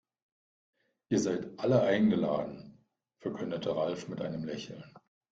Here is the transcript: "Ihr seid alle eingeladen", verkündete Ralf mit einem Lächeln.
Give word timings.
"Ihr 1.09 1.19
seid 1.19 1.59
alle 1.59 1.83
eingeladen", 1.83 2.83
verkündete 3.19 3.75
Ralf 3.75 4.07
mit 4.07 4.19
einem 4.19 4.43
Lächeln. 4.43 4.83